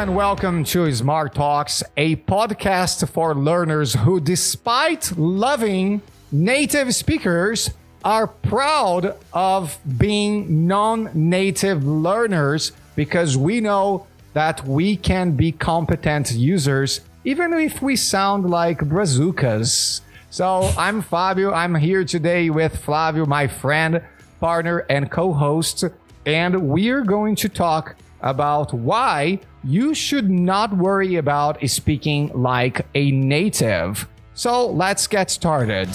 and 0.00 0.16
welcome 0.16 0.64
to 0.64 0.90
Smart 0.94 1.34
Talks, 1.34 1.82
a 1.94 2.16
podcast 2.16 3.06
for 3.10 3.34
learners 3.34 3.92
who, 3.92 4.18
despite 4.18 5.14
loving 5.18 6.00
native 6.32 6.94
speakers, 6.94 7.68
are 8.02 8.26
proud 8.26 9.14
of 9.34 9.78
being 9.98 10.66
non 10.66 11.10
native 11.12 11.84
learners 11.84 12.72
because 12.96 13.36
we 13.36 13.60
know 13.60 14.06
that 14.32 14.66
we 14.66 14.96
can 14.96 15.32
be 15.32 15.52
competent 15.52 16.32
users 16.32 17.02
even 17.24 17.52
if 17.52 17.82
we 17.82 17.94
sound 17.94 18.48
like 18.48 18.78
bazookas. 18.88 20.00
So 20.30 20.72
I'm 20.78 21.02
Fabio. 21.02 21.52
I'm 21.52 21.74
here 21.74 22.06
today 22.06 22.48
with 22.48 22.82
Flavio, 22.82 23.26
my 23.26 23.48
friend, 23.48 24.00
partner, 24.40 24.78
and 24.88 25.10
co 25.10 25.34
host. 25.34 25.84
And 26.24 26.70
we're 26.70 27.04
going 27.04 27.36
to 27.36 27.50
talk 27.50 27.96
about 28.22 28.72
why 28.72 29.40
you 29.64 29.94
should 29.94 30.30
not 30.30 30.76
worry 30.76 31.16
about 31.16 31.66
speaking 31.68 32.30
like 32.34 32.86
a 32.94 33.10
native. 33.10 34.08
So 34.34 34.66
let's 34.68 35.06
get 35.06 35.30
started. 35.30 35.94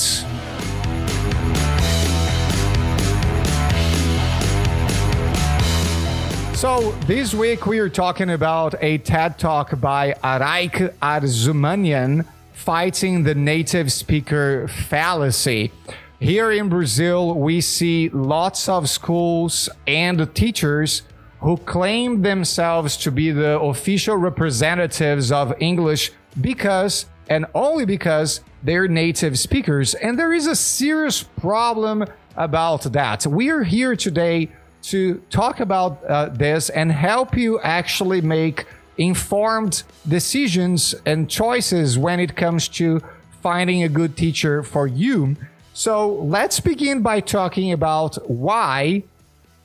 So 6.56 6.92
this 7.06 7.34
week 7.34 7.66
we 7.68 7.80
are 7.80 7.90
talking 7.90 8.32
about 8.32 8.76
a 8.82 8.98
TED 8.98 9.38
Talk 9.38 9.80
by 9.80 10.14
Araik 10.24 10.94
Arzumanyan 11.00 12.26
Fighting 12.54 13.24
the 13.24 13.36
Native 13.36 13.92
Speaker 13.92 14.68
Fallacy. 14.68 15.72
Here 16.20 16.52
in 16.52 16.70
Brazil, 16.70 17.36
we 17.36 17.62
see 17.62 18.10
lots 18.10 18.70
of 18.70 18.90
schools 18.90 19.70
and 19.86 20.34
teachers 20.34 21.04
who 21.46 21.58
claim 21.58 22.24
themselves 22.24 22.98
to 22.98 23.12
be 23.12 23.30
the 23.30 23.60
official 23.60 24.18
representatives 24.18 25.32
of 25.32 25.54
English 25.60 26.12
because 26.42 27.06
and 27.30 27.46
only 27.54 27.86
because 27.86 28.42
they're 28.64 28.88
native 28.88 29.38
speakers. 29.38 29.94
And 29.94 30.18
there 30.18 30.34
is 30.34 30.48
a 30.48 30.56
serious 30.56 31.22
problem 31.22 32.04
about 32.36 32.82
that. 32.94 33.28
We 33.28 33.52
are 33.52 33.62
here 33.62 33.96
today 33.96 34.50
to 34.86 35.22
talk 35.30 35.60
about 35.60 36.04
uh, 36.06 36.30
this 36.30 36.72
and 36.72 36.92
help 36.92 37.38
you 37.38 37.60
actually 37.60 38.22
make 38.22 38.66
informed 38.98 39.84
decisions 40.08 40.96
and 41.06 41.30
choices 41.30 41.96
when 41.96 42.20
it 42.20 42.36
comes 42.36 42.68
to 42.70 43.02
finding 43.44 43.84
a 43.84 43.90
good 43.90 44.18
teacher 44.18 44.64
for 44.64 44.88
you. 44.88 45.36
So 45.76 46.12
let's 46.12 46.60
begin 46.60 47.04
by 47.04 47.20
talking 47.20 47.72
about 47.72 48.16
why 48.28 49.04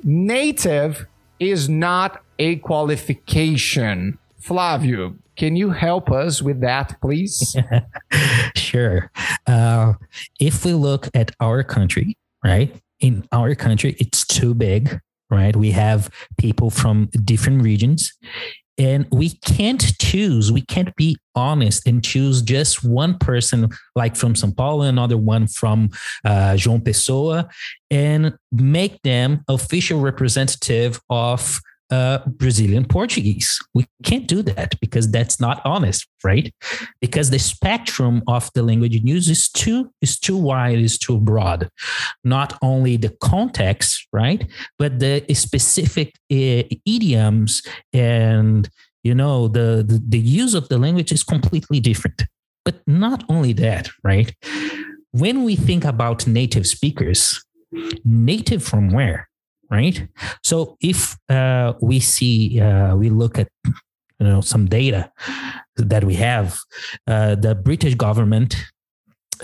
native 0.05 1.07
is 1.41 1.69
not 1.69 2.23
a 2.39 2.57
qualification. 2.57 4.19
Flavio, 4.39 5.17
can 5.37 5.57
you 5.57 5.71
help 5.71 6.11
us 6.11 6.41
with 6.41 6.61
that, 6.61 7.01
please? 7.01 7.57
sure. 8.55 9.11
Uh, 9.47 9.95
if 10.39 10.65
we 10.65 10.75
look 10.75 11.09
at 11.15 11.33
our 11.41 11.65
country, 11.65 12.17
right? 12.45 12.75
In 13.01 13.27
our 13.33 13.55
country, 13.55 13.97
it's 13.99 14.25
too 14.25 14.55
big 14.55 15.01
right? 15.31 15.55
We 15.55 15.71
have 15.71 16.11
people 16.37 16.71
from 16.71 17.09
different 17.25 17.63
regions 17.63 18.13
and 18.81 19.07
we 19.13 19.31
can't 19.45 19.99
choose 19.99 20.51
we 20.51 20.63
can't 20.63 20.97
be 20.97 21.15
honest 21.35 21.87
and 21.87 22.03
choose 22.03 22.41
just 22.41 22.83
one 22.83 23.19
person 23.19 23.69
like 23.95 24.17
from 24.17 24.35
são 24.35 24.57
paulo 24.57 24.83
another 24.83 25.19
one 25.19 25.47
from 25.47 25.91
uh, 26.25 26.55
joão 26.57 26.81
pessoa 26.83 27.47
and 27.91 28.33
make 28.51 28.99
them 29.03 29.45
official 29.49 30.01
representative 30.01 30.99
of 31.11 31.61
uh, 31.91 32.19
Brazilian 32.27 32.85
Portuguese. 32.85 33.59
We 33.75 33.87
can't 34.05 34.27
do 34.27 34.43
that 34.43 34.79
because 34.81 35.11
that's 35.11 35.41
not 35.41 35.61
honest, 35.65 36.07
right? 36.23 36.53
Because 37.01 37.31
the 37.31 37.39
spectrum 37.39 38.23
of 38.29 38.51
the 38.55 38.63
language 38.63 38.95
use 38.95 39.29
is 39.29 39.49
too 39.49 39.91
is 40.01 40.19
too 40.19 40.37
wide, 40.37 40.79
is 40.79 40.99
too 40.99 41.19
broad. 41.19 41.69
Not 42.25 42.59
only 42.63 42.97
the 42.97 43.15
context, 43.21 44.07
right, 44.13 44.47
but 44.79 44.99
the 44.99 45.25
specific 45.35 46.15
uh, 46.33 46.63
idioms 46.87 47.63
and 47.93 48.69
you 49.03 49.15
know 49.15 49.49
the, 49.49 49.85
the 49.87 50.03
the 50.09 50.19
use 50.19 50.55
of 50.55 50.69
the 50.69 50.79
language 50.79 51.13
is 51.13 51.25
completely 51.25 51.81
different. 51.81 52.25
But 52.65 52.83
not 52.87 53.25
only 53.29 53.55
that, 53.55 53.89
right? 54.05 54.35
When 55.13 55.45
we 55.45 55.57
think 55.57 55.85
about 55.85 56.27
native 56.27 56.67
speakers, 56.67 57.43
native 58.05 58.63
from 58.63 58.91
where? 58.91 59.30
Right? 59.71 60.09
So 60.43 60.77
if 60.81 61.17
uh, 61.29 61.75
we 61.81 62.01
see, 62.01 62.61
uh, 62.61 62.97
we 62.97 63.11
look 63.11 63.39
at 63.39 63.49
you 63.65 64.27
know 64.27 64.41
some 64.41 64.67
data 64.67 65.11
that 65.77 66.05
we 66.05 66.15
have, 66.15 66.59
uh, 67.07 67.35
the 67.35 67.55
British 67.55 67.95
government 67.95 68.57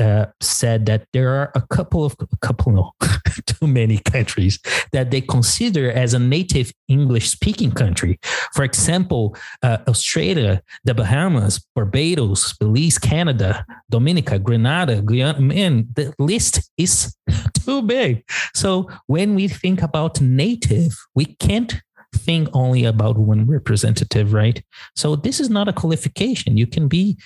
uh, 0.01 0.27
said 0.41 0.87
that 0.87 1.07
there 1.13 1.31
are 1.31 1.51
a 1.55 1.63
couple 1.69 2.05
of 2.05 2.15
a 2.21 2.37
couple 2.39 2.73
no 2.73 2.93
too 3.47 3.67
many 3.67 3.99
countries 3.99 4.59
that 4.93 5.11
they 5.11 5.21
consider 5.21 5.91
as 5.91 6.15
a 6.15 6.19
native 6.19 6.73
English 6.89 7.31
speaking 7.31 7.71
country. 7.71 8.19
For 8.55 8.65
example, 8.65 9.37
uh, 9.63 9.79
Australia, 9.89 10.63
the 10.85 10.95
Bahamas, 10.95 11.65
Barbados, 11.75 12.55
Belize, 12.55 12.99
Canada, 12.99 13.65
Dominica, 13.91 14.39
Grenada, 14.39 15.03
Guyana. 15.03 15.41
Man, 15.41 15.89
the 15.95 16.13
list 16.19 16.71
is 16.77 17.15
too 17.65 17.83
big. 17.83 18.25
So 18.55 18.89
when 19.07 19.35
we 19.35 19.49
think 19.49 19.83
about 19.83 20.21
native, 20.21 20.97
we 21.15 21.25
can't 21.25 21.75
think 22.15 22.49
only 22.53 22.85
about 22.85 23.19
one 23.19 23.47
representative, 23.47 24.33
right? 24.33 24.63
So 24.95 25.17
this 25.17 25.41
is 25.41 25.51
not 25.51 25.69
a 25.69 25.73
qualification. 25.73 26.57
You 26.57 26.67
can 26.67 26.89
be 26.89 27.19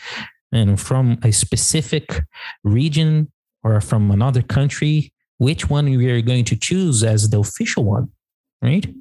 and 0.52 0.80
from 0.80 1.18
a 1.22 1.32
specific 1.32 2.22
region 2.64 3.30
or 3.62 3.80
from 3.80 4.10
another 4.10 4.42
country, 4.42 5.12
which 5.38 5.70
one 5.70 5.86
we 5.86 6.10
are 6.10 6.20
going 6.22 6.44
to 6.46 6.56
choose 6.56 7.02
as 7.02 7.30
the 7.30 7.38
official 7.38 7.84
one, 7.84 8.08
right? 8.62 8.92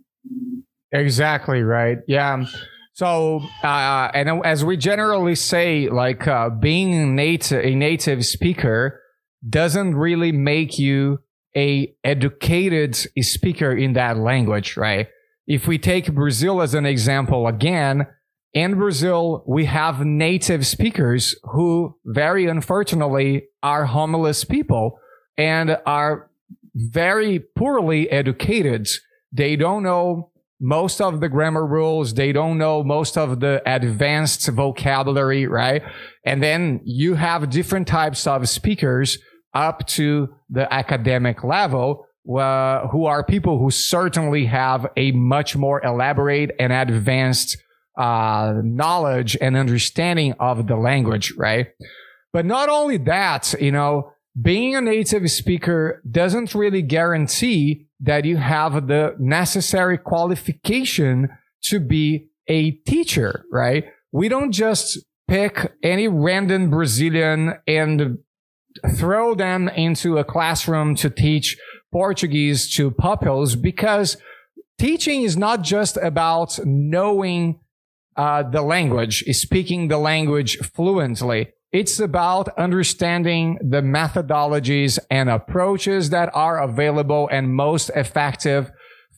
Exactly 0.92 1.62
right. 1.62 2.00
Yeah. 2.08 2.46
So, 2.94 3.42
uh, 3.64 4.12
and 4.14 4.46
as 4.46 4.66
we 4.66 4.76
generally 4.76 5.36
say, 5.36 5.90
like 5.90 6.28
uh, 6.28 6.50
being 6.50 7.16
native, 7.16 7.64
a 7.64 7.76
native 7.76 8.26
speaker 8.26 9.02
doesn't 9.48 9.96
really 9.96 10.32
make 10.32 10.78
you 10.78 11.20
a 11.56 11.94
educated 12.04 12.96
speaker 12.96 13.72
in 13.72 13.94
that 13.94 14.18
language, 14.18 14.76
right? 14.76 15.08
If 15.48 15.68
we 15.68 15.78
take 15.78 16.14
Brazil 16.14 16.62
as 16.62 16.74
an 16.74 16.86
example 16.86 17.48
again, 17.48 18.06
in 18.54 18.76
Brazil, 18.76 19.44
we 19.48 19.66
have 19.66 20.04
native 20.06 20.66
speakers 20.66 21.36
who 21.44 21.96
very 22.06 22.48
unfortunately 22.48 23.44
are 23.62 23.86
homeless 23.86 24.44
people 24.44 25.00
and 25.38 25.78
are 25.86 26.30
very 26.74 27.40
poorly 27.40 28.09
educated. 28.09 28.88
They 29.32 29.56
don't 29.56 29.84
know 29.84 30.32
most 30.59 31.00
of 31.00 31.22
the 31.22 31.30
grammar 31.30 31.66
rules. 31.66 32.14
They 32.14 32.32
don't 32.32 32.58
know 32.58 32.84
most 32.84 33.18
of 33.18 33.40
the 33.40 33.62
advanced 33.66 34.48
vocabulary, 34.50 35.46
right? 35.48 35.84
And 36.26 36.44
then 36.44 36.82
you 36.84 37.16
have 37.16 37.50
different 37.50 37.88
types 37.88 38.28
of 38.28 38.50
speakers 38.50 39.18
up 39.54 39.88
to 39.88 40.30
the 40.50 40.72
academic 40.74 41.44
level 41.44 42.06
uh, 42.30 42.88
who 42.88 43.06
are 43.06 43.24
people 43.24 43.58
who 43.58 43.72
certainly 43.72 44.46
have 44.46 44.88
a 44.98 45.12
much 45.12 45.56
more 45.56 45.84
elaborate 45.84 46.52
and 46.59 46.74
advanced 46.74 47.58
uh, 47.98 48.54
knowledge 48.64 49.38
and 49.42 49.58
understanding 49.58 50.34
of 50.40 50.68
the 50.68 50.76
language, 50.76 51.34
right? 51.38 51.68
But 52.32 52.46
not 52.46 52.70
only 52.70 52.98
that, 52.98 53.54
you 53.60 53.72
know, 53.72 54.14
being 54.40 54.76
a 54.76 54.82
native 54.82 55.30
speaker 55.32 56.02
doesn't 56.09 56.56
really 56.56 56.82
guarantee 56.82 57.88
that 58.00 58.26
you 58.26 58.38
have 58.38 58.88
the 58.88 59.16
necessary 59.20 59.97
qualification 59.97 61.30
to 61.64 61.80
be 61.80 62.30
a 62.47 62.72
teacher, 62.72 63.44
right? 63.52 63.86
We 64.12 64.30
don't 64.30 64.52
just 64.52 65.00
pick 65.28 65.74
any 65.84 66.08
random 66.08 66.70
Brazilian 66.70 67.56
and 67.68 68.20
throw 68.96 69.35
them 69.35 69.68
into 69.70 70.18
a 70.18 70.24
classroom 70.24 70.96
to 70.96 71.09
teach 71.09 71.58
Portuguese 71.92 72.74
to 72.76 72.92
pupils 72.92 73.56
because 73.56 74.18
teaching 74.80 75.24
is 75.24 75.35
not 75.35 75.64
just 75.64 75.97
about 75.97 76.59
knowing 76.66 77.59
uh, 78.20 78.44
the 78.44 78.62
language, 78.62 79.24
speaking 79.32 79.88
the 79.88 79.98
language 79.98 80.58
fluently. 80.76 81.48
It's 81.72 82.02
about 82.02 82.50
understanding 82.58 83.58
the 83.62 83.82
methodologies 83.82 85.00
and 85.10 85.30
approaches 85.30 86.10
that 86.10 86.30
are 86.34 86.62
available 86.62 87.30
and 87.32 87.56
most 87.56 87.90
effective 87.96 88.72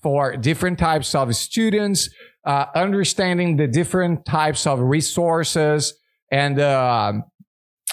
for 0.04 0.38
different 0.38 0.78
types 0.78 1.16
of 1.16 1.36
students, 1.36 2.10
uh, 2.46 2.66
understanding 2.76 3.58
the 3.58 3.68
different 3.68 4.24
types 4.24 4.68
of 4.68 4.80
resources 4.80 5.96
and 6.32 6.60
uh, 6.60 7.14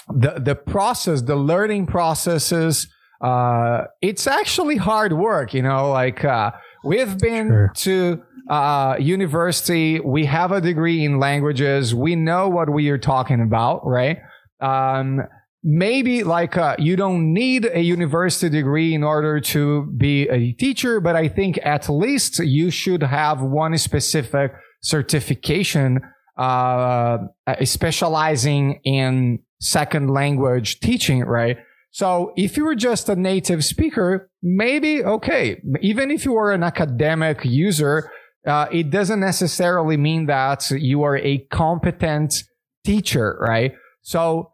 the 0.09 0.39
the 0.49 0.55
process, 0.55 1.23
the 1.23 1.35
learning 1.35 1.87
processes. 1.87 2.87
Uh, 3.19 3.85
it's 4.01 4.27
actually 4.27 4.77
hard 4.77 5.13
work, 5.13 5.55
you 5.55 5.63
know. 5.63 5.89
Like 5.89 6.23
uh, 6.23 6.51
we've 6.83 7.17
been 7.17 7.47
sure. 7.47 7.71
to 7.77 8.23
uh, 8.49 8.95
university. 8.99 9.99
We 9.99 10.25
have 10.25 10.51
a 10.51 10.59
degree 10.59 11.05
in 11.05 11.19
languages. 11.19 11.93
We 11.93 12.15
know 12.15 12.49
what 12.49 12.69
we 12.69 12.89
are 12.89 12.97
talking 12.97 13.41
about, 13.41 13.85
right? 13.85 14.17
Um, 14.59 15.21
maybe 15.63 16.23
like 16.23 16.57
uh, 16.57 16.75
you 16.79 16.95
don't 16.95 17.33
need 17.33 17.65
a 17.65 17.81
university 17.81 18.49
degree 18.49 18.93
in 18.93 19.03
order 19.03 19.39
to 19.39 19.83
be 19.97 20.27
a 20.29 20.53
teacher, 20.53 20.99
but 20.99 21.15
I 21.15 21.27
think 21.27 21.59
at 21.63 21.89
least 21.89 22.39
you 22.39 22.71
should 22.71 23.03
have 23.03 23.41
one 23.41 23.77
specific 23.77 24.53
certification 24.81 25.99
uh, 26.37 27.17
specializing 27.63 28.79
in 28.83 29.39
second 29.59 30.09
language 30.09 30.79
teaching, 30.79 31.21
right? 31.21 31.57
So 31.91 32.33
if 32.37 32.55
you 32.55 32.65
were 32.65 32.75
just 32.75 33.09
a 33.09 33.15
native 33.15 33.65
speaker, 33.65 34.29
maybe 34.41 35.03
okay. 35.03 35.61
Even 35.81 36.11
if 36.11 36.23
you 36.23 36.33
were 36.33 36.51
an 36.51 36.63
academic 36.63 37.43
user, 37.43 38.09
uh, 38.45 38.67
it 38.71 38.89
doesn't 38.89 39.19
necessarily 39.19 39.97
mean 39.97 40.25
that 40.27 40.69
you 40.71 41.03
are 41.03 41.17
a 41.17 41.39
competent 41.51 42.43
teacher, 42.85 43.37
right? 43.41 43.73
So 44.01 44.53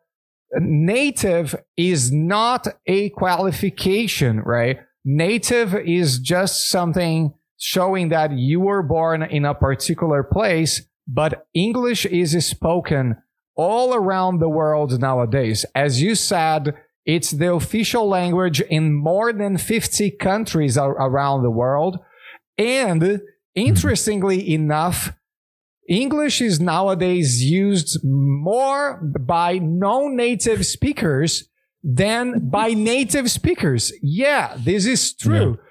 native 0.60 1.56
is 1.78 2.12
not 2.12 2.68
a 2.88 3.10
qualification, 3.12 4.42
right? 4.42 4.80
Native 5.04 5.76
is 5.76 6.20
just 6.20 6.70
something 6.70 7.34
showing 7.58 8.10
that 8.10 8.32
you 8.32 8.60
were 8.60 8.84
born 8.84 9.24
in 9.24 9.46
a 9.46 9.54
particular 9.54 10.24
place, 10.24 10.82
but 11.08 11.46
English 11.54 12.06
is 12.06 12.46
spoken 12.46 13.18
all 13.56 13.94
around 13.94 14.40
the 14.40 14.50
world 14.50 15.00
nowadays. 15.00 15.66
As 15.74 16.02
you 16.02 16.16
said, 16.16 16.76
it's 17.06 17.32
the 17.32 17.54
official 17.54 18.08
language 18.08 18.62
in 18.62 18.94
more 18.94 19.32
than 19.32 19.58
50 19.58 20.12
countries 20.12 20.78
around 20.78 21.44
the 21.44 21.52
world. 21.52 22.00
And 22.58 23.22
interestingly 23.56 24.54
enough, 24.54 25.14
English 25.88 26.42
is 26.42 26.60
nowadays 26.60 27.44
used 27.44 28.00
more 28.04 29.02
by 29.20 29.60
non-native 29.60 30.66
speakers 30.66 31.48
than 31.84 32.50
by 32.50 32.74
native 32.74 33.30
speakers. 33.30 33.94
Yeah, 34.02 34.56
this 34.58 34.86
is 34.86 35.14
true. 35.14 35.52
Yeah. 35.52 35.62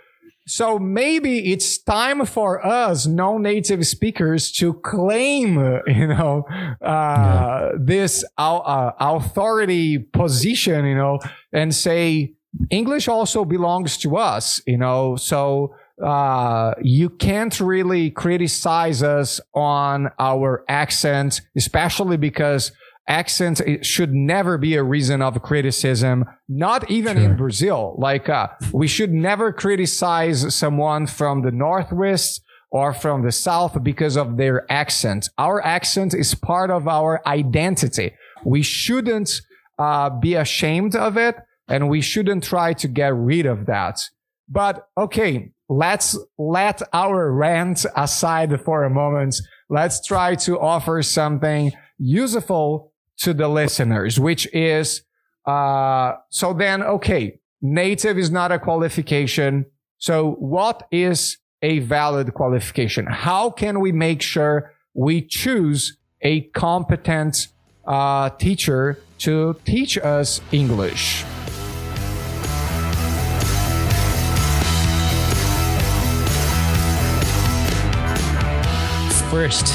So 0.47 0.79
maybe 0.79 1.53
it's 1.53 1.83
time 1.83 2.27
for 2.27 2.65
us 2.65 3.07
non-native 3.07 3.87
speakers 3.87 4.53
to 4.53 4.75
claim, 4.75 5.57
you 5.87 6.07
know, 6.07 6.45
uh, 6.83 6.87
yeah. 6.87 7.71
this 7.79 8.25
uh, 8.37 8.91
authority 9.01 9.99
position, 9.99 10.85
you 10.85 10.97
know, 10.97 11.19
and 11.53 11.75
say 11.75 12.35
English 12.71 13.09
also 13.09 13.45
belongs 13.45 13.97
to 13.99 14.17
us, 14.17 14.61
you 14.67 14.77
know. 14.77 15.17
So 15.17 15.75
uh, 16.02 16.75
you 16.82 17.08
can't 17.08 17.58
really 17.61 18.11
criticize 18.11 19.02
us 19.02 19.41
on 19.55 20.11
our 20.19 20.64
accent, 20.69 21.41
especially 21.56 22.17
because 22.17 22.73
accent 23.06 23.61
should 23.82 24.12
never 24.12 24.56
be 24.58 24.75
a 24.75 24.82
reason 24.82 25.20
of 25.20 25.41
criticism 25.43 26.25
not 26.49 26.91
even 26.91 27.17
sure. 27.17 27.25
in 27.25 27.37
brazil. 27.37 27.94
Like 27.99 28.29
uh, 28.29 28.49
we 28.73 28.88
should 28.88 29.12
never 29.12 29.52
criticize 29.52 30.55
someone 30.55 31.06
from 31.06 31.43
the 31.43 31.50
northwest 31.50 32.43
or 32.70 32.93
from 32.93 33.23
the 33.23 33.31
south 33.31 33.82
because 33.85 34.17
of 34.17 34.37
their 34.37 34.70
accent. 34.73 35.29
Our 35.38 35.64
accent 35.64 36.14
is 36.14 36.35
part 36.35 36.70
of 36.70 36.88
our 36.88 37.20
identity. 37.26 38.14
We 38.44 38.62
shouldn't 38.62 39.43
uh, 39.79 40.11
be 40.11 40.35
ashamed 40.35 40.97
of 40.97 41.17
it 41.17 41.37
and 41.69 41.88
we 41.88 42.00
shouldn't 42.00 42.43
try 42.43 42.73
to 42.73 42.88
get 42.88 43.14
rid 43.14 43.47
of 43.47 43.67
that. 43.67 44.00
But 44.49 44.88
okay 44.97 45.52
let's 45.69 46.19
let 46.38 46.82
our 46.93 47.32
rant 47.32 47.87
aside 47.96 48.61
for 48.61 48.84
a 48.84 48.90
moment 48.90 49.37
let's 49.69 50.05
try 50.05 50.34
to 50.34 50.58
offer 50.58 51.02
something 51.02 51.72
useful 51.99 52.93
to 53.19 53.32
the 53.32 53.49
listeners, 53.49 54.19
which 54.19 54.52
is, 54.52 55.02
uh, 55.46 56.14
so 56.31 56.52
then, 56.52 56.82
okay, 56.82 57.38
native 57.62 58.19
is 58.19 58.31
not 58.31 58.52
a 58.52 58.58
qualification. 58.58 59.66
So 59.99 60.32
what 60.32 60.87
is 60.90 61.38
a 61.62 61.78
valid 61.81 62.34
qualification? 62.34 63.06
How 63.06 63.50
can 63.50 63.81
we 63.81 63.93
make 63.93 64.20
sure 64.20 64.72
we 64.94 65.22
choose 65.22 65.96
a 66.20 66.43
competent 66.52 67.49
uh, 67.87 68.31
teacher 68.31 68.99
to 69.19 69.56
teach 69.64 69.96
us 69.99 70.40
English? 70.52 71.25
First, 79.35 79.75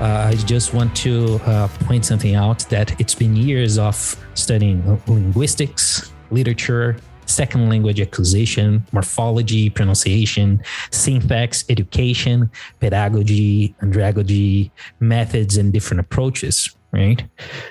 uh, 0.00 0.30
I 0.30 0.36
just 0.46 0.72
want 0.72 0.96
to 0.96 1.34
uh, 1.44 1.68
point 1.84 2.06
something 2.06 2.34
out 2.34 2.60
that 2.70 2.98
it's 2.98 3.14
been 3.14 3.36
years 3.36 3.76
of 3.76 3.94
studying 4.32 4.80
linguistics, 5.06 6.10
literature, 6.30 6.96
second 7.26 7.68
language 7.68 8.00
acquisition, 8.00 8.82
morphology, 8.90 9.68
pronunciation, 9.68 10.62
syntax, 10.90 11.66
education, 11.68 12.50
pedagogy, 12.80 13.74
andragogy, 13.82 14.70
methods, 14.98 15.58
and 15.58 15.70
different 15.70 16.00
approaches, 16.00 16.74
right? 16.90 17.22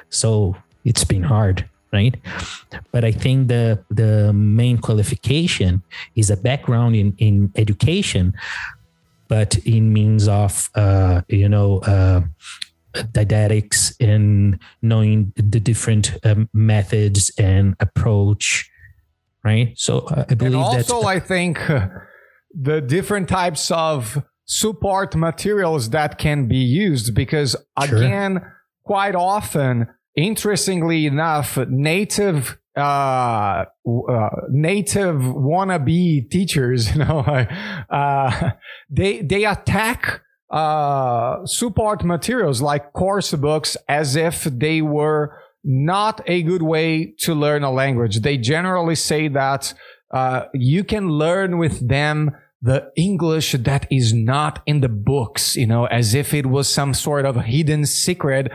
So 0.10 0.56
it's 0.86 1.04
been 1.04 1.24
hard 1.24 1.68
right 1.94 2.16
but 2.92 3.06
i 3.06 3.12
think 3.12 3.48
the 3.48 3.80
the 3.92 4.34
main 4.34 4.78
qualification 4.80 5.82
is 6.16 6.30
a 6.32 6.36
background 6.36 6.96
in 6.96 7.14
in 7.20 7.52
education 7.56 8.34
but 9.34 9.58
in 9.66 9.92
means 9.92 10.28
of 10.28 10.70
uh, 10.76 11.22
you 11.28 11.50
know 11.50 11.80
uh, 11.80 12.22
didactics 13.12 13.96
and 14.00 14.60
knowing 14.84 15.34
the 15.36 15.60
different 15.60 16.16
um, 16.24 16.48
methods 16.54 17.32
and 17.40 17.76
approach 17.80 18.70
right 19.44 19.74
so 19.76 20.02
uh, 20.02 20.26
i 20.30 20.36
believe 20.36 20.54
and 20.54 20.62
also 20.62 21.02
i 21.02 21.20
think 21.20 21.68
uh, 21.68 21.88
the 22.54 22.80
different 22.80 23.28
types 23.28 23.72
of 23.72 24.24
support 24.46 25.16
materials 25.16 25.90
that 25.90 26.20
can 26.20 26.48
be 26.48 26.64
used 26.86 27.16
because 27.16 27.56
again 27.76 28.34
sure. 28.34 28.58
quite 28.84 29.16
often 29.16 29.88
interestingly 30.16 31.08
enough 31.08 31.58
native 31.70 32.60
uh, 32.76 33.66
uh, 33.86 34.30
native 34.50 35.18
wannabe 35.18 36.30
teachers, 36.30 36.92
you 36.96 37.04
know, 37.04 37.20
uh, 37.90 38.52
they 38.90 39.22
they 39.22 39.46
attack 39.46 40.22
uh, 40.50 41.46
support 41.46 42.04
materials 42.04 42.62
like 42.62 42.94
course 42.94 43.34
books 43.34 43.76
as 43.88 44.16
if 44.16 44.44
they 44.44 44.82
were 44.82 45.38
not 45.64 46.22
a 46.28 46.44
good 46.44 46.62
way 46.62 47.14
to 47.20 47.34
learn 47.34 47.64
a 47.64 47.72
language. 47.72 48.20
They 48.22 48.38
generally 48.38 48.96
say 48.96 49.30
that 49.30 49.74
uh, 50.14 50.46
you 50.54 50.84
can 50.84 51.10
learn 51.10 51.58
with 51.58 51.88
them 51.88 52.32
the 52.62 52.92
English 52.96 53.52
that 53.52 53.86
is 53.92 54.14
not 54.14 54.62
in 54.66 54.82
the 54.82 54.90
books, 54.90 55.56
you 55.56 55.68
know, 55.68 55.86
as 55.86 56.14
if 56.14 56.34
it 56.34 56.46
was 56.46 56.70
some 56.70 56.94
sort 56.94 57.26
of 57.26 57.36
hidden 57.36 57.86
secret. 57.86 58.52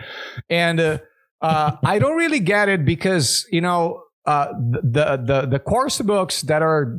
And 0.49 0.81
uh, 0.81 0.99
uh, 1.43 1.73
I 1.85 1.99
don't 1.99 2.17
really 2.17 2.41
get 2.41 2.69
it 2.69 2.85
because, 2.85 3.47
you 3.51 3.61
know, 3.61 4.03
uh, 4.29 4.53
the, 4.59 5.17
the, 5.25 5.47
the 5.51 5.59
course 5.59 6.03
books 6.03 6.43
that 6.43 6.61
are 6.61 6.99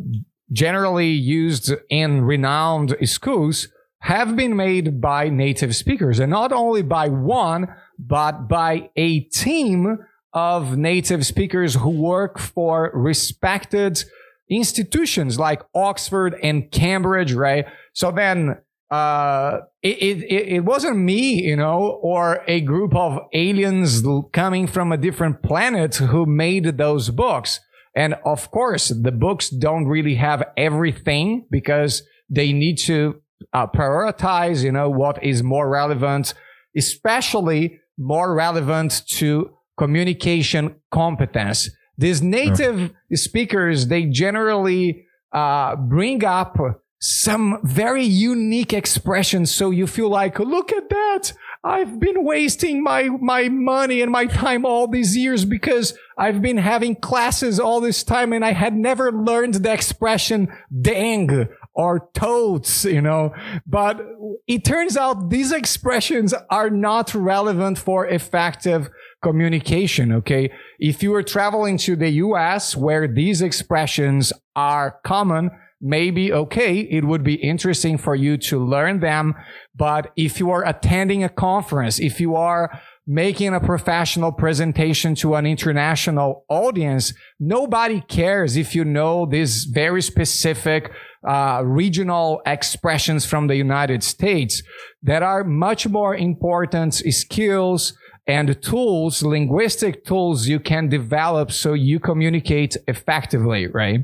generally 0.52 1.10
used 1.10 1.72
in 1.88 2.24
renowned 2.24 2.98
schools 3.04 3.68
have 4.00 4.36
been 4.36 4.56
made 4.56 5.00
by 5.00 5.30
native 5.30 5.76
speakers 5.76 6.18
and 6.18 6.32
not 6.32 6.52
only 6.52 6.82
by 6.82 7.08
one, 7.08 7.68
but 8.00 8.48
by 8.48 8.90
a 8.96 9.20
team 9.20 10.00
of 10.34 10.76
native 10.76 11.24
speakers 11.24 11.76
who 11.76 11.92
work 11.92 12.40
for 12.40 12.90
respected 12.96 14.04
institutions 14.50 15.38
like 15.38 15.62
Oxford 15.76 16.36
and 16.42 16.72
Cambridge, 16.72 17.34
right? 17.34 17.68
So 17.94 18.10
then 18.10 18.58
uh, 18.92 19.60
it, 19.84 20.24
it, 20.24 20.48
it 20.56 20.66
wasn't 20.66 20.98
me, 20.98 21.44
you 21.44 21.56
know, 21.56 22.00
or 22.02 22.44
a 22.48 22.62
group 22.62 22.96
of 22.96 23.20
aliens 23.34 24.04
coming 24.34 24.68
from 24.68 24.92
a 24.92 24.98
different 24.98 25.44
planet 25.44 25.96
who 25.96 26.26
made 26.26 26.78
those 26.78 27.10
books. 27.10 27.60
And 27.96 28.16
of 28.26 28.50
course, 28.52 28.90
the 28.90 29.12
books 29.12 29.50
don't 29.50 29.86
really 29.86 30.16
have 30.16 30.44
everything 30.58 31.46
because 31.52 32.04
they 32.30 32.52
need 32.52 32.78
to 32.80 33.22
uh, 33.54 33.68
prioritize, 33.68 34.64
you 34.64 34.72
know, 34.72 34.90
what 34.90 35.24
is 35.24 35.44
more 35.44 35.70
relevant, 35.70 36.34
especially 36.76 37.80
more 37.98 38.34
relevant 38.34 39.04
to 39.08 39.52
communication 39.78 40.76
competence. 40.92 41.70
These 41.98 42.22
native 42.22 42.94
speakers, 43.14 43.88
they 43.88 44.06
generally 44.06 45.06
uh, 45.34 45.76
bring 45.76 46.24
up 46.24 46.58
some 47.00 47.60
very 47.64 48.04
unique 48.04 48.74
expressions. 48.74 49.52
So 49.52 49.72
you 49.72 49.88
feel 49.88 50.10
like, 50.10 50.38
look 50.40 50.72
at 50.72 50.90
that. 50.90 51.34
I've 51.64 52.00
been 52.00 52.24
wasting 52.24 52.84
my, 52.84 53.04
my 53.04 53.50
money 53.50 54.02
and 54.02 54.12
my 54.12 54.26
time 54.26 54.66
all 54.66 54.88
these 54.88 55.16
years 55.16 55.44
because 55.46 55.98
I've 56.18 56.42
been 56.42 56.58
having 56.58 56.96
classes 56.96 57.60
all 57.60 57.82
this 57.82 58.04
time 58.04 58.34
and 58.34 58.46
I 58.46 58.54
had 58.54 58.76
never 58.76 59.12
learned 59.12 59.56
the 59.56 59.72
expression 59.72 60.50
dang 60.82 61.48
or 61.74 62.10
totes, 62.14 62.84
you 62.86 63.02
know. 63.02 63.34
But 63.66 64.02
it 64.48 64.66
turns 64.66 64.98
out 64.98 65.30
these 65.30 65.52
expressions 65.52 66.34
are 66.50 66.70
not 66.70 67.14
relevant 67.14 67.78
for 67.78 68.08
effective 68.08 68.90
communication. 69.22 70.12
Okay. 70.14 70.52
If 70.80 71.04
you 71.04 71.14
are 71.16 71.24
traveling 71.24 71.78
to 71.80 71.96
the 71.96 72.10
US 72.10 72.76
where 72.76 73.08
these 73.08 73.42
expressions 73.42 74.34
are 74.56 75.00
common, 75.04 75.52
maybe 75.82 76.32
okay, 76.32 76.80
it 76.80 77.06
would 77.06 77.24
be 77.24 77.36
interesting 77.36 77.98
for 77.98 78.16
you 78.16 78.38
to 78.38 78.64
learn 78.64 79.00
them. 79.00 79.36
But 79.76 80.12
if 80.16 80.40
you 80.40 80.52
are 80.52 80.66
attending 80.68 81.24
a 81.24 81.30
conference, 81.30 82.00
if 82.00 82.20
you 82.20 82.36
are 82.36 82.82
making 83.08 83.56
a 83.56 83.60
professional 83.60 84.32
presentation 84.32 85.16
to 85.16 85.34
an 85.34 85.46
international 85.46 86.46
audience, 86.48 87.14
nobody 87.40 88.02
cares 88.02 88.56
if 88.56 88.76
you 88.76 88.86
know 88.86 89.26
these 89.26 89.64
very 89.64 90.02
specific 90.02 90.92
uh, 91.28 91.62
regional 91.66 92.42
expressions 92.46 93.26
from 93.26 93.48
the 93.48 93.56
United 93.56 94.04
States. 94.04 94.62
There 95.02 95.24
are 95.24 95.44
much 95.44 95.88
more 95.88 96.16
important 96.16 96.94
skills 96.94 97.94
and 98.28 98.62
tools, 98.62 99.24
linguistic 99.24 100.06
tools 100.06 100.48
you 100.48 100.60
can 100.60 100.88
develop 100.88 101.52
so 101.52 101.74
you 101.74 102.00
communicate 102.00 102.78
effectively, 102.88 103.66
right? 103.66 104.02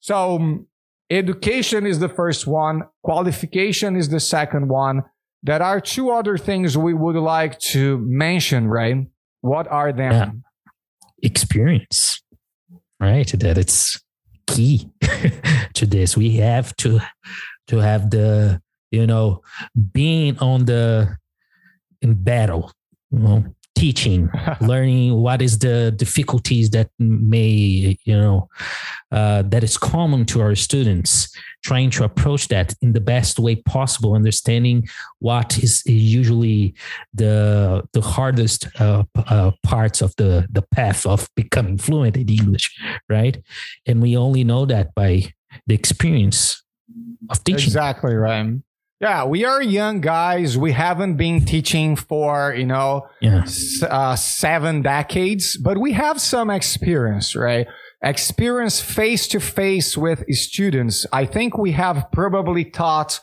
So 0.00 0.36
um, 0.36 0.66
education 1.10 1.86
is 1.86 1.98
the 1.98 2.08
first 2.08 2.46
one. 2.46 2.82
Qualification 3.02 3.96
is 3.96 4.08
the 4.08 4.20
second 4.20 4.68
one. 4.68 5.02
There 5.42 5.62
are 5.62 5.80
two 5.80 6.10
other 6.10 6.36
things 6.36 6.76
we 6.76 6.94
would 6.94 7.16
like 7.16 7.58
to 7.60 7.98
mention, 7.98 8.68
right? 8.68 9.06
What 9.40 9.68
are 9.68 9.92
them? 9.92 10.12
Yeah. 10.12 10.30
Experience, 11.22 12.22
right? 13.00 13.26
That 13.38 13.58
it's 13.58 14.00
key 14.46 14.90
to 15.74 15.86
this. 15.86 16.16
We 16.16 16.36
have 16.36 16.76
to 16.76 17.00
to 17.68 17.76
have 17.78 18.10
the 18.10 18.60
you 18.90 19.06
know 19.06 19.42
being 19.92 20.38
on 20.38 20.64
the 20.64 21.16
in 22.02 22.14
battle, 22.14 22.72
you 23.10 23.18
know, 23.18 23.44
teaching, 23.78 24.28
learning 24.60 25.14
what 25.14 25.40
is 25.40 25.58
the 25.60 25.92
difficulties 25.92 26.70
that 26.70 26.90
may, 26.98 27.96
you 28.04 28.16
know, 28.16 28.48
uh, 29.12 29.42
that 29.42 29.62
is 29.62 29.78
common 29.78 30.24
to 30.26 30.40
our 30.40 30.56
students, 30.56 31.32
trying 31.62 31.88
to 31.90 32.04
approach 32.04 32.48
that 32.48 32.74
in 32.82 32.92
the 32.92 33.00
best 33.00 33.38
way 33.38 33.54
possible, 33.54 34.14
understanding 34.14 34.86
what 35.20 35.58
is 35.58 35.82
usually 35.86 36.74
the 37.14 37.82
the 37.92 38.00
hardest 38.00 38.66
uh, 38.80 39.04
uh, 39.16 39.52
parts 39.62 40.02
of 40.02 40.14
the 40.16 40.46
the 40.50 40.62
path 40.62 41.06
of 41.06 41.28
becoming 41.36 41.78
fluent 41.78 42.16
in 42.16 42.28
English, 42.28 42.76
right? 43.08 43.38
And 43.86 44.02
we 44.02 44.16
only 44.16 44.44
know 44.44 44.66
that 44.66 44.94
by 44.94 45.32
the 45.66 45.74
experience 45.74 46.62
of 47.30 47.42
teaching. 47.44 47.68
Exactly 47.68 48.14
right. 48.14 48.58
Yeah, 49.00 49.26
we 49.26 49.44
are 49.44 49.62
young 49.62 50.00
guys. 50.00 50.58
We 50.58 50.72
haven't 50.72 51.16
been 51.16 51.44
teaching 51.44 51.94
for, 51.94 52.52
you 52.52 52.66
know, 52.66 53.06
uh, 53.84 54.16
seven 54.16 54.82
decades, 54.82 55.56
but 55.56 55.78
we 55.78 55.92
have 55.92 56.20
some 56.20 56.50
experience, 56.50 57.36
right? 57.36 57.68
Experience 58.02 58.80
face 58.80 59.28
to 59.28 59.38
face 59.38 59.96
with 59.96 60.24
students. 60.30 61.06
I 61.12 61.26
think 61.26 61.56
we 61.56 61.72
have 61.72 62.06
probably 62.12 62.64
taught 62.64 63.20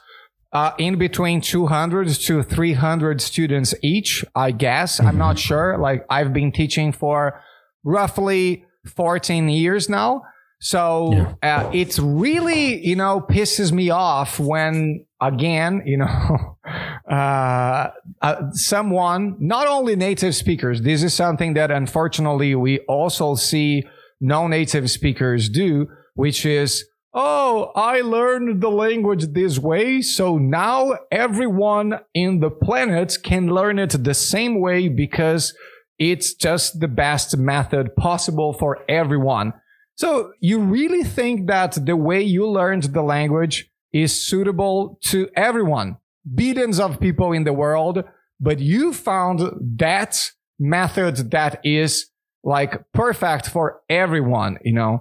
uh, 0.53 0.71
in 0.77 0.97
between 0.97 1.41
200 1.41 2.07
to 2.07 2.41
300 2.41 3.21
students 3.21 3.75
each, 3.83 4.23
I 4.33 4.51
guess. 4.51 4.97
Mm-hmm. 4.97 5.07
I'm 5.09 5.17
not 5.17 5.37
sure. 5.37 5.77
Like 5.77 6.05
I've 6.09 6.31
been 6.31 6.53
teaching 6.53 6.93
for 6.93 7.41
roughly 7.83 8.63
14 8.95 9.49
years 9.49 9.89
now. 9.89 10.21
So 10.65 11.37
uh, 11.43 11.69
it's 11.75 11.99
really, 11.99 12.83
you 12.83 12.95
know, 12.95 13.21
pisses 13.21 13.71
me 13.71 13.91
off 13.91 14.39
when, 14.39 15.05
again, 15.21 15.83
you 15.85 15.97
know, 15.97 16.57
uh, 17.07 17.89
uh, 18.19 18.35
someone, 18.53 19.35
not 19.39 19.67
only 19.67 19.95
native 19.95 20.33
speakers, 20.33 20.81
this 20.81 21.03
is 21.03 21.13
something 21.13 21.53
that 21.53 21.69
unfortunately 21.69 22.55
we 22.55 22.79
also 22.87 23.35
see 23.35 23.83
non 24.19 24.49
native 24.49 24.89
speakers 24.89 25.49
do, 25.49 25.87
which 26.15 26.47
is, 26.47 26.83
oh, 27.13 27.71
I 27.75 28.01
learned 28.01 28.59
the 28.59 28.71
language 28.71 29.33
this 29.33 29.59
way. 29.59 30.01
So 30.01 30.39
now 30.39 30.97
everyone 31.11 31.99
in 32.15 32.39
the 32.39 32.49
planet 32.49 33.17
can 33.21 33.53
learn 33.53 33.77
it 33.77 34.03
the 34.03 34.15
same 34.15 34.59
way 34.59 34.87
because 34.87 35.53
it's 35.99 36.33
just 36.33 36.79
the 36.79 36.87
best 36.87 37.37
method 37.37 37.95
possible 37.95 38.51
for 38.51 38.79
everyone. 38.89 39.53
So 39.95 40.33
you 40.41 40.59
really 40.59 41.03
think 41.03 41.47
that 41.47 41.77
the 41.85 41.95
way 41.95 42.21
you 42.21 42.47
learned 42.47 42.83
the 42.83 43.01
language 43.01 43.69
is 43.93 44.13
suitable 44.13 44.99
to 45.03 45.29
everyone, 45.35 45.97
billions 46.33 46.79
of 46.79 46.99
people 46.99 47.31
in 47.31 47.45
the 47.45 47.53
world, 47.53 48.03
but 48.39 48.59
you 48.59 48.91
found 48.91 49.41
that 49.77 50.31
method 50.59 51.31
that 51.31 51.61
is 51.63 52.07
like 52.43 52.83
perfect 52.93 53.49
for 53.49 53.81
everyone, 53.89 54.57
you 54.63 54.73
know? 54.73 54.99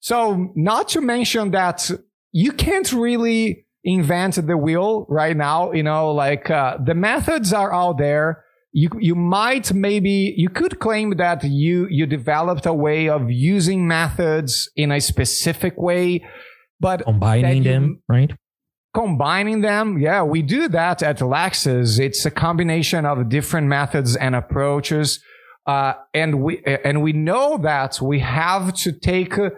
So 0.00 0.52
not 0.56 0.88
to 0.88 1.00
mention 1.00 1.52
that 1.52 1.88
you 2.32 2.50
can't 2.52 2.92
really 2.92 3.66
invent 3.84 4.44
the 4.44 4.56
wheel 4.56 5.06
right 5.08 5.36
now, 5.36 5.70
you 5.72 5.84
know, 5.84 6.12
like 6.12 6.50
uh, 6.50 6.78
the 6.84 6.94
methods 6.94 7.52
are 7.52 7.72
out 7.72 7.98
there 7.98 8.44
you 8.72 8.88
you 8.98 9.14
might 9.14 9.72
maybe 9.72 10.34
you 10.36 10.48
could 10.48 10.78
claim 10.78 11.16
that 11.16 11.44
you 11.44 11.86
you 11.90 12.06
developed 12.06 12.66
a 12.66 12.72
way 12.72 13.08
of 13.08 13.30
using 13.30 13.86
methods 13.86 14.70
in 14.76 14.90
a 14.90 15.00
specific 15.00 15.76
way 15.76 16.24
but 16.80 17.04
combining 17.04 17.58
you, 17.58 17.70
them 17.70 18.02
right? 18.08 18.32
Combining 18.94 19.60
them 19.60 19.98
yeah 19.98 20.22
we 20.22 20.42
do 20.42 20.68
that 20.68 21.02
at 21.02 21.18
Lexis. 21.18 22.00
It's 22.00 22.24
a 22.26 22.30
combination 22.30 23.04
of 23.06 23.28
different 23.28 23.68
methods 23.68 24.16
and 24.16 24.34
approaches. 24.34 25.20
Uh, 25.64 25.94
and 26.12 26.42
we 26.42 26.60
and 26.64 27.02
we 27.02 27.12
know 27.12 27.56
that 27.56 28.00
we 28.02 28.18
have 28.18 28.74
to 28.74 28.90
take 28.90 29.38
uh, 29.38 29.50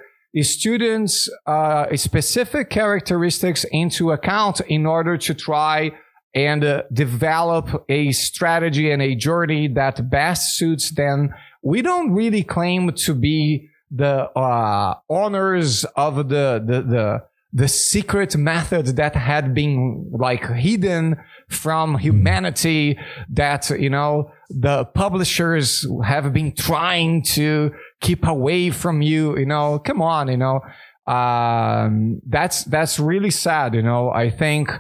students 0.42 1.30
uh, 1.46 1.86
specific 1.96 2.68
characteristics 2.68 3.64
into 3.70 4.10
account 4.10 4.60
in 4.68 4.84
order 4.84 5.16
to 5.16 5.32
try 5.32 5.92
and 6.34 6.64
uh, 6.64 6.82
develop 6.92 7.84
a 7.88 8.10
strategy 8.12 8.90
and 8.90 9.00
a 9.00 9.14
journey 9.14 9.68
that 9.68 10.10
best 10.10 10.56
suits 10.56 10.90
them. 10.90 11.32
We 11.62 11.80
don't 11.80 12.12
really 12.12 12.42
claim 12.42 12.92
to 12.92 13.14
be 13.14 13.70
the 13.90 14.28
uh, 14.36 14.94
owners 15.08 15.84
of 15.96 16.16
the, 16.28 16.62
the, 16.64 16.82
the, 16.82 17.22
the 17.52 17.68
secret 17.68 18.36
method 18.36 18.96
that 18.96 19.14
had 19.14 19.54
been 19.54 20.10
like 20.12 20.44
hidden 20.50 21.16
from 21.48 21.92
hmm. 21.92 21.98
humanity 21.98 22.98
that, 23.30 23.70
you 23.70 23.90
know, 23.90 24.30
the 24.50 24.84
publishers 24.86 25.86
have 26.04 26.32
been 26.32 26.52
trying 26.54 27.22
to 27.22 27.72
keep 28.00 28.26
away 28.26 28.70
from 28.70 29.02
you, 29.02 29.38
you 29.38 29.46
know, 29.46 29.78
come 29.78 30.02
on, 30.02 30.28
you 30.28 30.36
know, 30.36 30.60
um, 31.06 32.20
that's, 32.26 32.64
that's 32.64 32.98
really 32.98 33.30
sad, 33.30 33.74
you 33.74 33.82
know, 33.82 34.10
I 34.10 34.30
think, 34.30 34.70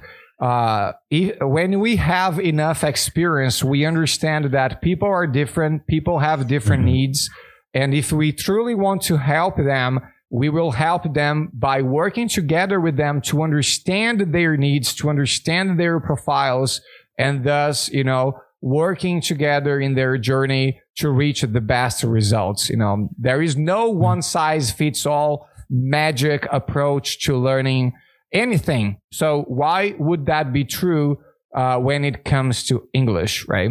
uh, 0.44 0.92
if, 1.10 1.38
when 1.40 1.80
we 1.80 1.96
have 1.96 2.38
enough 2.38 2.84
experience, 2.84 3.64
we 3.64 3.86
understand 3.86 4.44
that 4.52 4.82
people 4.82 5.08
are 5.08 5.26
different, 5.26 5.86
people 5.86 6.18
have 6.18 6.46
different 6.46 6.82
mm-hmm. 6.82 6.92
needs. 6.92 7.30
And 7.72 7.94
if 7.94 8.12
we 8.12 8.30
truly 8.30 8.74
want 8.74 9.00
to 9.04 9.16
help 9.16 9.56
them, 9.56 10.00
we 10.28 10.50
will 10.50 10.72
help 10.72 11.14
them 11.14 11.48
by 11.54 11.80
working 11.80 12.28
together 12.28 12.78
with 12.78 12.98
them 12.98 13.22
to 13.22 13.42
understand 13.42 14.34
their 14.34 14.58
needs, 14.58 14.94
to 14.96 15.08
understand 15.08 15.80
their 15.80 15.98
profiles, 15.98 16.82
and 17.16 17.42
thus, 17.44 17.88
you 17.88 18.04
know, 18.04 18.38
working 18.60 19.22
together 19.22 19.80
in 19.80 19.94
their 19.94 20.18
journey 20.18 20.78
to 20.96 21.08
reach 21.08 21.40
the 21.40 21.60
best 21.62 22.04
results. 22.04 22.68
You 22.68 22.76
know, 22.76 23.08
there 23.16 23.40
is 23.40 23.56
no 23.56 23.90
mm-hmm. 23.90 23.98
one 23.98 24.20
size 24.20 24.70
fits 24.70 25.06
all 25.06 25.48
magic 25.70 26.46
approach 26.52 27.20
to 27.20 27.34
learning 27.34 27.94
anything. 28.34 28.98
So 29.12 29.44
why 29.46 29.94
would 29.98 30.26
that 30.26 30.52
be 30.52 30.64
true 30.64 31.18
uh, 31.54 31.78
when 31.78 32.04
it 32.04 32.24
comes 32.24 32.64
to 32.66 32.88
English, 32.92 33.46
right? 33.48 33.70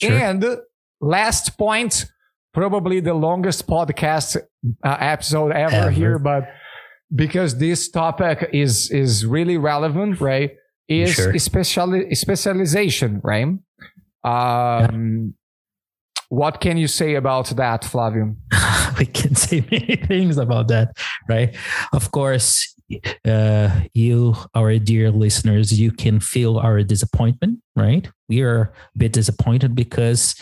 Sure. 0.00 0.18
And 0.18 0.44
last 1.00 1.58
point, 1.58 2.06
probably 2.52 3.00
the 3.00 3.14
longest 3.14 3.66
podcast 3.66 4.36
uh, 4.82 4.96
episode 4.98 5.52
ever, 5.52 5.74
ever, 5.76 5.90
here, 5.90 6.18
but 6.18 6.48
because 7.14 7.58
this 7.58 7.88
topic 7.90 8.48
is 8.52 8.90
is 8.90 9.24
really 9.24 9.58
relevant, 9.58 10.20
right? 10.20 10.52
Is 10.88 11.14
sure. 11.14 11.32
speciali- 11.34 12.16
specialization, 12.16 13.20
right? 13.22 13.44
Um, 13.44 13.62
yeah. 14.24 15.32
What 16.28 16.60
can 16.60 16.76
you 16.76 16.88
say 16.88 17.14
about 17.14 17.46
that, 17.56 17.84
Flavio? 17.84 18.34
we 18.98 19.06
can 19.06 19.34
say 19.34 19.64
many 19.70 19.96
things 19.96 20.38
about 20.38 20.68
that, 20.68 20.96
right? 21.28 21.54
Of 21.92 22.10
course, 22.10 22.75
uh, 23.24 23.80
you, 23.94 24.34
our 24.54 24.78
dear 24.78 25.10
listeners, 25.10 25.78
you 25.78 25.90
can 25.90 26.20
feel 26.20 26.58
our 26.58 26.82
disappointment, 26.82 27.60
right? 27.74 28.08
We 28.28 28.42
are 28.42 28.72
a 28.94 28.98
bit 28.98 29.12
disappointed 29.12 29.74
because 29.74 30.34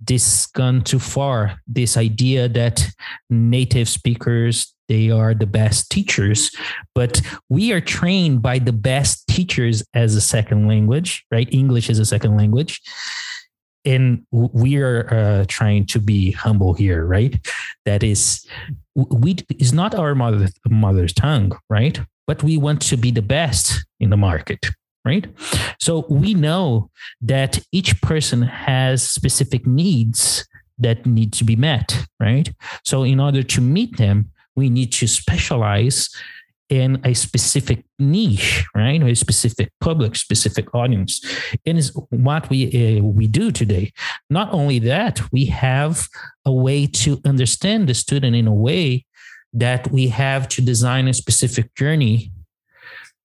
this 0.00 0.46
gone 0.46 0.82
too 0.82 0.98
far. 0.98 1.60
This 1.66 1.96
idea 1.96 2.48
that 2.48 2.86
native 3.28 3.88
speakers 3.88 4.74
they 4.90 5.08
are 5.08 5.34
the 5.34 5.46
best 5.46 5.88
teachers, 5.88 6.50
but 6.96 7.22
we 7.48 7.70
are 7.72 7.80
trained 7.80 8.42
by 8.42 8.58
the 8.58 8.72
best 8.72 9.24
teachers 9.28 9.84
as 9.94 10.16
a 10.16 10.20
second 10.20 10.66
language, 10.66 11.24
right? 11.30 11.48
English 11.54 11.88
is 11.88 12.00
a 12.00 12.04
second 12.04 12.36
language. 12.36 12.82
And 13.84 14.26
we 14.30 14.76
are 14.76 15.12
uh, 15.12 15.44
trying 15.48 15.86
to 15.86 15.98
be 15.98 16.32
humble 16.32 16.74
here, 16.74 17.06
right? 17.06 17.38
That 17.84 18.02
is, 18.02 18.46
we 18.94 19.36
is 19.58 19.72
not 19.72 19.94
our 19.94 20.14
mother 20.14 20.48
mother's 20.68 21.12
tongue, 21.12 21.58
right? 21.70 21.98
But 22.26 22.42
we 22.42 22.58
want 22.58 22.82
to 22.82 22.96
be 22.96 23.10
the 23.10 23.22
best 23.22 23.84
in 23.98 24.10
the 24.10 24.16
market 24.16 24.66
right? 25.04 25.26
So 25.78 26.04
we 26.08 26.34
know 26.34 26.90
that 27.22 27.58
each 27.72 28.00
person 28.02 28.42
has 28.42 29.02
specific 29.02 29.66
needs 29.66 30.46
that 30.78 31.06
need 31.06 31.32
to 31.34 31.44
be 31.44 31.56
met, 31.56 32.06
right? 32.18 32.50
So 32.84 33.02
in 33.02 33.20
order 33.20 33.42
to 33.42 33.60
meet 33.60 33.96
them, 33.96 34.30
we 34.56 34.68
need 34.68 34.92
to 34.92 35.06
specialize 35.06 36.08
in 36.70 37.00
a 37.04 37.14
specific 37.14 37.84
niche, 37.98 38.64
right? 38.74 39.02
A 39.02 39.14
specific 39.14 39.72
public, 39.80 40.16
specific 40.16 40.72
audience. 40.74 41.20
And 41.66 41.76
is 41.76 41.92
what 42.10 42.48
we 42.48 42.98
uh, 42.98 43.02
we 43.02 43.26
do 43.26 43.50
today. 43.50 43.92
Not 44.30 44.52
only 44.52 44.78
that, 44.80 45.20
we 45.32 45.46
have 45.46 46.08
a 46.44 46.52
way 46.52 46.86
to 46.86 47.20
understand 47.24 47.88
the 47.88 47.94
student 47.94 48.36
in 48.36 48.46
a 48.46 48.54
way 48.54 49.04
that 49.52 49.90
we 49.90 50.08
have 50.08 50.48
to 50.48 50.62
design 50.62 51.08
a 51.08 51.12
specific 51.12 51.74
journey 51.74 52.30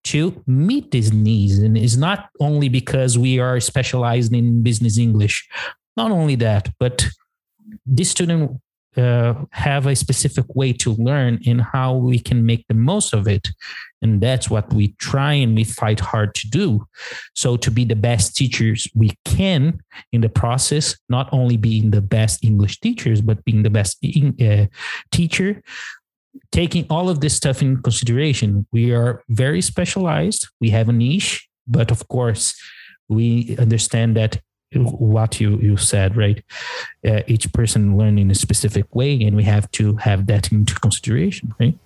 to 0.05 0.43
meet 0.47 0.91
these 0.91 1.13
needs. 1.13 1.59
And 1.59 1.77
it's 1.77 1.97
not 1.97 2.29
only 2.39 2.69
because 2.69 3.17
we 3.17 3.39
are 3.39 3.59
specialized 3.59 4.33
in 4.33 4.63
business 4.63 4.97
English, 4.97 5.47
not 5.95 6.11
only 6.11 6.35
that, 6.35 6.69
but 6.79 7.07
this 7.85 8.09
student 8.11 8.59
uh, 8.97 9.33
have 9.51 9.87
a 9.87 9.95
specific 9.95 10.45
way 10.55 10.71
to 10.73 10.93
learn 10.93 11.39
and 11.45 11.61
how 11.61 11.95
we 11.95 12.19
can 12.19 12.45
make 12.45 12.65
the 12.67 12.73
most 12.73 13.13
of 13.13 13.27
it. 13.27 13.49
And 14.01 14.21
that's 14.21 14.49
what 14.49 14.71
we 14.73 14.89
try 14.99 15.33
and 15.33 15.55
we 15.55 15.63
fight 15.63 15.99
hard 15.99 16.35
to 16.35 16.49
do. 16.49 16.85
So, 17.33 17.57
to 17.57 17.71
be 17.71 17.85
the 17.85 17.95
best 17.95 18.35
teachers 18.35 18.87
we 18.95 19.11
can 19.25 19.79
in 20.11 20.21
the 20.21 20.29
process, 20.29 20.97
not 21.09 21.27
only 21.31 21.57
being 21.57 21.91
the 21.91 22.01
best 22.01 22.43
English 22.43 22.79
teachers, 22.79 23.21
but 23.21 23.43
being 23.45 23.63
the 23.63 23.69
best 23.69 24.03
uh, 24.41 24.65
teacher, 25.11 25.61
taking 26.51 26.85
all 26.89 27.09
of 27.09 27.21
this 27.21 27.35
stuff 27.35 27.61
in 27.61 27.81
consideration, 27.81 28.67
we 28.71 28.93
are 28.93 29.23
very 29.29 29.61
specialized. 29.61 30.47
We 30.61 30.69
have 30.69 30.89
a 30.89 30.93
niche, 30.93 31.47
but 31.67 31.91
of 31.91 32.07
course, 32.07 32.55
we 33.07 33.55
understand 33.57 34.15
that 34.17 34.41
what 34.83 35.39
you 35.39 35.57
you 35.57 35.77
said 35.77 36.15
right 36.15 36.43
uh, 37.07 37.21
each 37.27 37.51
person 37.53 37.97
learn 37.97 38.17
in 38.17 38.29
a 38.31 38.35
specific 38.35 38.93
way 38.95 39.21
and 39.21 39.35
we 39.35 39.43
have 39.43 39.69
to 39.71 39.95
have 39.97 40.27
that 40.27 40.51
into 40.51 40.75
consideration 40.75 41.53
right 41.59 41.77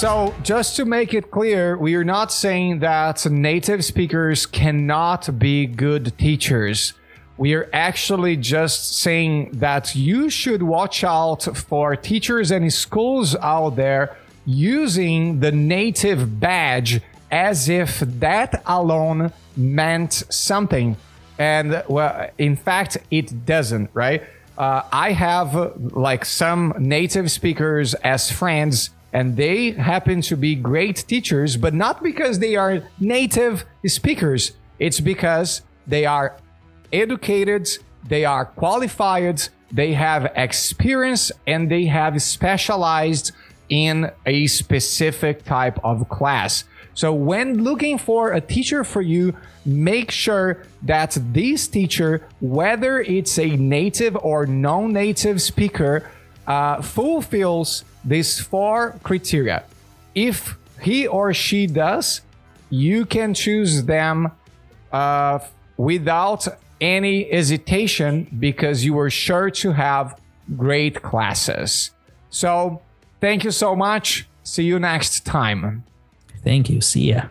So, 0.00 0.34
just 0.42 0.76
to 0.76 0.86
make 0.86 1.12
it 1.12 1.30
clear, 1.30 1.76
we 1.76 1.94
are 1.94 2.04
not 2.04 2.32
saying 2.32 2.78
that 2.78 3.26
native 3.26 3.84
speakers 3.84 4.46
cannot 4.46 5.38
be 5.38 5.66
good 5.66 6.16
teachers. 6.16 6.94
We 7.36 7.52
are 7.52 7.68
actually 7.74 8.36
just 8.36 8.96
saying 8.96 9.50
that 9.58 9.94
you 9.94 10.30
should 10.30 10.62
watch 10.62 11.04
out 11.04 11.42
for 11.54 11.96
teachers 11.96 12.50
and 12.50 12.72
schools 12.72 13.36
out 13.36 13.76
there 13.76 14.16
using 14.50 15.40
the 15.40 15.52
native 15.52 16.40
badge 16.40 17.00
as 17.30 17.68
if 17.68 18.00
that 18.00 18.62
alone 18.66 19.32
meant 19.56 20.12
something. 20.12 20.96
And 21.38 21.82
well, 21.88 22.28
in 22.38 22.56
fact, 22.56 22.98
it 23.10 23.46
doesn't, 23.46 23.90
right? 23.94 24.22
Uh, 24.58 24.82
I 24.92 25.12
have 25.12 25.54
like 25.94 26.24
some 26.24 26.74
native 26.78 27.30
speakers 27.30 27.94
as 27.94 28.30
friends, 28.30 28.90
and 29.12 29.36
they 29.36 29.70
happen 29.70 30.20
to 30.22 30.36
be 30.36 30.54
great 30.54 31.04
teachers, 31.08 31.56
but 31.56 31.72
not 31.72 32.02
because 32.02 32.40
they 32.40 32.56
are 32.56 32.82
native 32.98 33.64
speakers. 33.86 34.52
It's 34.78 35.00
because 35.00 35.62
they 35.86 36.04
are 36.04 36.36
educated, 36.92 37.68
they 38.06 38.24
are 38.24 38.44
qualified, 38.44 39.48
they 39.72 39.94
have 39.94 40.30
experience, 40.36 41.32
and 41.46 41.70
they 41.70 41.86
have 41.86 42.20
specialized 42.20 43.32
in 43.70 44.10
a 44.26 44.46
specific 44.48 45.44
type 45.44 45.78
of 45.82 46.08
class. 46.08 46.64
So 46.94 47.14
when 47.14 47.62
looking 47.62 47.96
for 47.96 48.32
a 48.32 48.40
teacher 48.40 48.84
for 48.84 49.00
you, 49.00 49.34
make 49.64 50.10
sure 50.10 50.64
that 50.82 51.16
this 51.32 51.68
teacher, 51.68 52.26
whether 52.40 53.00
it's 53.00 53.38
a 53.38 53.56
native 53.56 54.16
or 54.16 54.44
non-native 54.46 55.40
speaker, 55.40 56.10
uh, 56.46 56.82
fulfills 56.82 57.84
these 58.04 58.40
four 58.40 58.98
criteria. 59.02 59.62
If 60.14 60.58
he 60.82 61.06
or 61.06 61.32
she 61.32 61.66
does, 61.66 62.22
you 62.70 63.06
can 63.06 63.34
choose 63.34 63.84
them 63.84 64.32
uh, 64.92 65.38
without 65.76 66.48
any 66.80 67.30
hesitation 67.30 68.26
because 68.38 68.84
you 68.84 68.98
are 68.98 69.10
sure 69.10 69.50
to 69.50 69.72
have 69.72 70.18
great 70.56 71.02
classes. 71.02 71.90
So 72.30 72.82
Thank 73.20 73.44
you 73.44 73.50
so 73.50 73.76
much. 73.76 74.26
See 74.42 74.64
you 74.64 74.78
next 74.78 75.24
time. 75.26 75.84
Thank 76.42 76.70
you. 76.70 76.80
See 76.80 77.10
ya. 77.10 77.28